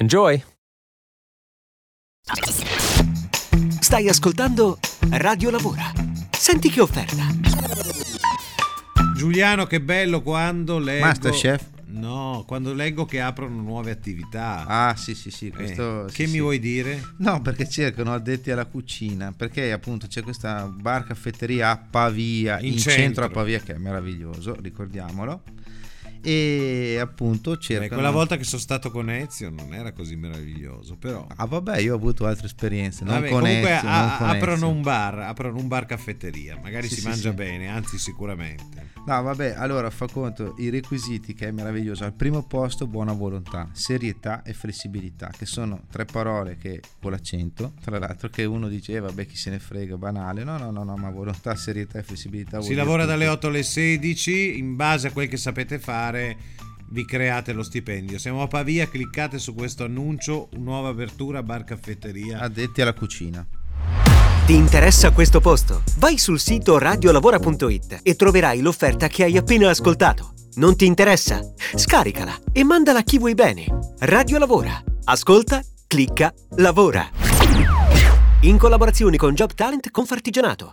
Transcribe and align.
Enjoy! 0.00 0.40
Stai 3.80 4.08
ascoltando 4.08 4.78
Radio 5.10 5.50
Lavora. 5.50 5.90
Senti 6.30 6.70
che 6.70 6.80
offerta. 6.80 7.26
Giuliano, 9.16 9.66
che 9.66 9.80
bello 9.80 10.22
quando 10.22 10.78
leggo... 10.78 11.04
Masterchef? 11.04 11.66
No, 11.86 12.44
quando 12.46 12.74
leggo 12.74 13.06
che 13.06 13.20
aprono 13.20 13.60
nuove 13.60 13.90
attività. 13.90 14.66
Ah, 14.66 14.94
sì, 14.94 15.16
sì, 15.16 15.32
sì. 15.32 15.48
Eh, 15.48 15.50
Questo, 15.50 16.04
che 16.06 16.12
sì, 16.12 16.22
mi 16.26 16.28
sì. 16.28 16.40
vuoi 16.40 16.60
dire? 16.60 17.14
No, 17.16 17.42
perché 17.42 17.68
cercano 17.68 18.12
addetti 18.14 18.52
alla 18.52 18.66
cucina. 18.66 19.32
Perché 19.36 19.72
appunto 19.72 20.06
c'è 20.06 20.22
questa 20.22 20.66
bar 20.66 21.04
caffetteria 21.06 21.70
a 21.70 21.76
Pavia, 21.76 22.60
In 22.60 22.74
in, 22.74 22.78
centro. 22.78 22.92
centro. 22.92 23.24
a 23.24 23.30
Pavia, 23.30 23.58
che 23.58 23.74
è 23.74 23.78
meraviglioso, 23.78 24.54
ricordiamolo. 24.60 25.42
E 26.22 26.98
appunto 27.00 27.52
Beh, 27.52 27.58
cercano. 27.60 27.88
quella 27.94 28.10
volta 28.10 28.36
che 28.36 28.44
sono 28.44 28.60
stato 28.60 28.90
con 28.90 29.08
Ezio 29.10 29.50
non 29.50 29.72
era 29.74 29.92
così 29.92 30.16
meraviglioso, 30.16 30.96
però... 30.96 31.26
Ah, 31.36 31.46
vabbè, 31.46 31.78
io 31.78 31.92
ho 31.94 31.96
avuto 31.96 32.26
altre 32.26 32.46
esperienze. 32.46 33.04
Non 33.04 33.14
Vabbè, 33.14 33.28
con 33.30 33.40
comunque 33.42 33.74
Ezio, 33.76 33.88
a- 33.88 34.00
non 34.08 34.16
con 34.18 34.28
aprono 34.28 34.54
Ezio. 34.54 34.68
un 34.68 34.82
bar, 34.82 35.18
aprono 35.20 35.58
un 35.58 35.68
bar 35.68 35.86
caffetteria, 35.86 36.58
magari 36.62 36.88
Sì, 36.88 36.94
si 36.94 37.00
sì, 37.00 37.06
mangia 37.08 37.30
sì. 37.30 37.34
bene, 37.36 37.68
anzi 37.68 37.98
sicuramente. 37.98 38.86
No, 39.06 39.22
vabbè, 39.22 39.54
allora 39.56 39.88
fa 39.90 40.06
conto 40.06 40.54
i 40.58 40.68
requisiti 40.68 41.32
che 41.32 41.48
è 41.48 41.50
meraviglioso. 41.50 42.04
Al 42.04 42.12
primo 42.12 42.42
posto 42.46 42.86
buona 42.86 43.12
volontà, 43.12 43.68
serietà 43.72 44.42
e 44.42 44.52
flessibilità, 44.52 45.30
che 45.36 45.46
sono 45.46 45.82
tre 45.90 46.04
parole 46.04 46.56
che 46.58 46.82
con 47.00 47.12
l'accento, 47.12 47.72
tra 47.82 47.98
l'altro 47.98 48.28
che 48.28 48.44
uno 48.44 48.68
dice 48.68 48.92
"Eh, 48.94 49.00
vabbè 49.00 49.24
chi 49.26 49.36
se 49.36 49.48
ne 49.50 49.58
frega, 49.58 49.96
banale. 49.96 50.44
No, 50.44 50.58
no, 50.58 50.70
no, 50.70 50.84
no, 50.84 50.96
ma 50.96 51.08
volontà, 51.10 51.54
serietà 51.54 51.98
e 51.98 52.02
flessibilità 52.02 52.60
Si 52.60 52.74
lavora 52.74 53.04
dalle 53.06 53.28
8 53.28 53.46
alle 53.46 53.62
16, 53.62 54.58
in 54.58 54.76
base 54.76 55.06
a 55.08 55.12
quel 55.12 55.28
che 55.28 55.36
sapete 55.38 55.78
fare 56.08 56.36
vi 56.90 57.04
create 57.04 57.52
lo 57.52 57.62
stipendio. 57.62 58.18
Siamo 58.18 58.42
a 58.42 58.46
Pavia, 58.46 58.88
cliccate 58.88 59.38
su 59.38 59.54
questo 59.54 59.84
annuncio, 59.84 60.48
nuova 60.52 60.88
apertura 60.88 61.42
bar 61.42 61.64
caffetteria. 61.64 62.40
addetti 62.40 62.80
alla 62.80 62.94
cucina. 62.94 63.46
Ti 64.46 64.54
interessa 64.54 65.10
questo 65.10 65.40
posto? 65.40 65.82
Vai 65.98 66.16
sul 66.16 66.40
sito 66.40 66.78
radiolavora.it 66.78 68.00
e 68.02 68.16
troverai 68.16 68.62
l'offerta 68.62 69.06
che 69.08 69.24
hai 69.24 69.36
appena 69.36 69.68
ascoltato. 69.68 70.32
Non 70.54 70.74
ti 70.76 70.86
interessa? 70.86 71.40
Scaricala 71.74 72.34
e 72.52 72.64
mandala 72.64 73.00
a 73.00 73.02
chi 73.02 73.18
vuoi 73.18 73.34
bene. 73.34 73.66
Radio 74.00 74.38
Lavora. 74.38 74.82
Ascolta, 75.04 75.60
clicca, 75.86 76.32
lavora. 76.56 77.10
In 78.42 78.56
collaborazione 78.56 79.18
con 79.18 79.34
Job 79.34 79.52
Talent 79.52 79.90
Confartigianato. 79.90 80.72